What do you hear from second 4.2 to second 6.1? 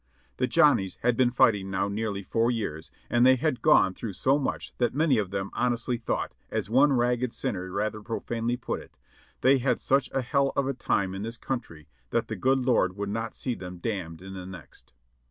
much that many of them honestly